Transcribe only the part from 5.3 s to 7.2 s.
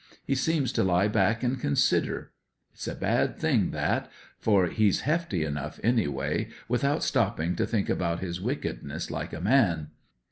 enough, anyway, without